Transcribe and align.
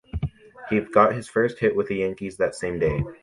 He 0.71 0.79
got 0.79 1.13
his 1.13 1.29
first 1.29 1.59
hit 1.59 1.75
with 1.75 1.87
the 1.87 1.97
Yankees 1.97 2.35
that 2.37 2.55
same 2.55 2.79
day. 2.79 3.03